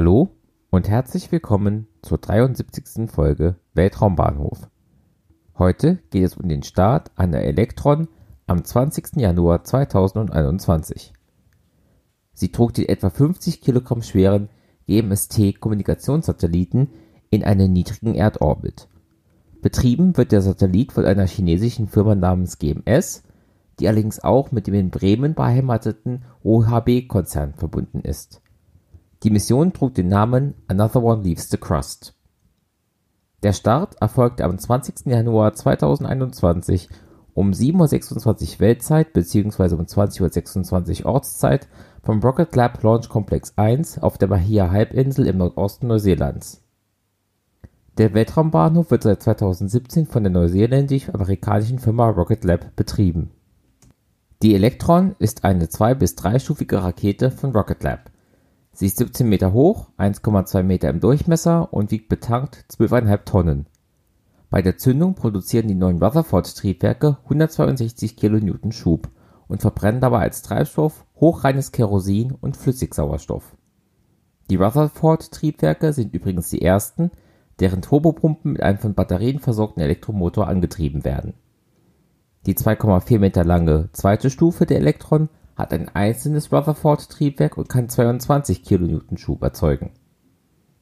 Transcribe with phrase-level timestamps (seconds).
[0.00, 0.30] Hallo
[0.70, 3.10] und herzlich willkommen zur 73.
[3.10, 4.70] Folge Weltraumbahnhof.
[5.58, 8.08] Heute geht es um den Start einer Elektron
[8.46, 9.16] am 20.
[9.16, 11.12] Januar 2021.
[12.32, 14.48] Sie trug den etwa 50 Kilogramm schweren
[14.86, 16.88] GMST-Kommunikationssatelliten
[17.28, 18.88] in einen niedrigen Erdorbit.
[19.60, 23.22] Betrieben wird der Satellit von einer chinesischen Firma namens GMS,
[23.78, 28.40] die allerdings auch mit dem in Bremen beheimateten OHB-Konzern verbunden ist.
[29.22, 32.14] Die Mission trug den Namen Another One Leaves the Crust.
[33.42, 35.06] Der Start erfolgte am 20.
[35.06, 36.88] Januar 2021
[37.34, 39.74] um 7.26 Uhr Weltzeit bzw.
[39.74, 41.68] um 20.26 Uhr Ortszeit
[42.02, 46.62] vom Rocket Lab Launch Complex 1 auf der Bahia-Halbinsel im Nordosten Neuseelands.
[47.98, 53.32] Der Weltraumbahnhof wird seit 2017 von der neuseeländisch-amerikanischen Firma Rocket Lab betrieben.
[54.42, 58.09] Die Electron ist eine zwei bis dreistufige Rakete von Rocket Lab.
[58.80, 63.66] Sie ist 17 Meter hoch, 1,2 Meter im Durchmesser und wiegt betankt 12,5 Tonnen.
[64.48, 69.10] Bei der Zündung produzieren die neuen Rutherford-Triebwerke 162 kN Schub
[69.48, 73.54] und verbrennen dabei als Treibstoff hochreines Kerosin und Flüssigsauerstoff.
[74.48, 77.10] Die Rutherford-Triebwerke sind übrigens die ersten,
[77.58, 81.34] deren Turbopumpen mit einem von Batterien versorgten Elektromotor angetrieben werden.
[82.46, 85.28] Die 2,4 Meter lange zweite Stufe der Electron
[85.60, 89.92] hat ein einzelnes Rutherford-Triebwerk und kann 22 kN Schub erzeugen.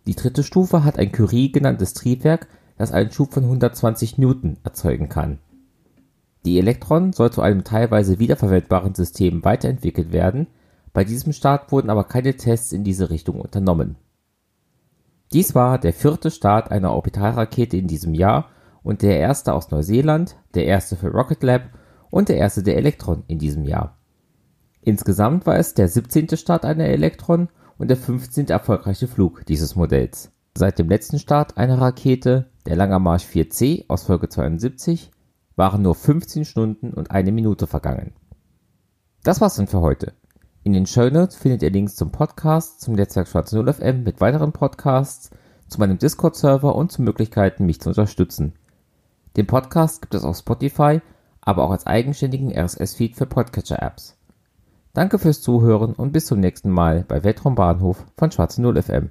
[0.07, 2.49] Die dritte Stufe hat ein Curie genanntes Triebwerk,
[2.79, 5.39] das einen Schub von 120 Newton erzeugen kann.
[6.47, 10.47] Die Electron soll zu einem teilweise wiederverwendbaren System weiterentwickelt werden,
[10.95, 13.97] bei diesem Start wurden aber keine Tests in diese Richtung unternommen.
[15.33, 18.49] Dies war der vierte Start einer Orbitalrakete in diesem Jahr
[18.83, 21.63] und der erste aus Neuseeland, der erste für Rocket Lab
[22.11, 23.98] und der erste der Electron in diesem Jahr.
[24.89, 26.35] Insgesamt war es der 17.
[26.39, 28.47] Start einer Electron und der 15.
[28.47, 30.33] erfolgreiche Flug dieses Modells.
[30.57, 35.11] Seit dem letzten Start einer Rakete, der Langer Marsch 4C aus Folge 72,
[35.57, 38.15] waren nur 15 Stunden und eine Minute vergangen.
[39.25, 40.15] Das war's dann für heute.
[40.63, 44.23] In den Show Notes findet ihr Links zum Podcast, zum Netzwerk Schwarz 0 FM mit
[44.23, 45.29] weiteren Podcasts,
[45.69, 48.55] zu meinem Discord-Server und zu Möglichkeiten, mich zu unterstützen.
[49.37, 51.03] Den Podcast gibt es auf Spotify,
[51.43, 54.18] aber auch als eigenständigen RSS-Feed für Podcatcher-Apps.
[54.99, 59.11] Danke fürs Zuhören und bis zum nächsten Mal bei Weltraumbahnhof von Schwarze Null FM.